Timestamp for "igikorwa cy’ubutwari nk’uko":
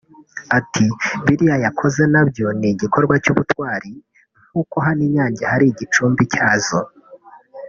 2.73-4.75